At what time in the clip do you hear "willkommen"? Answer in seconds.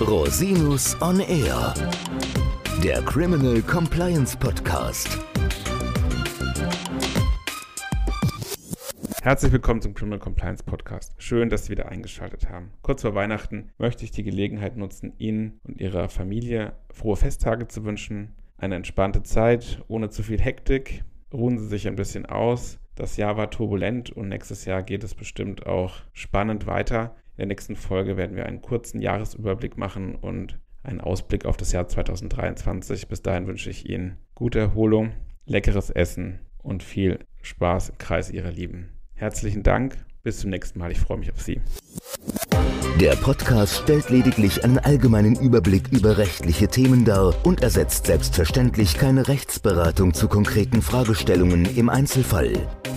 9.52-9.82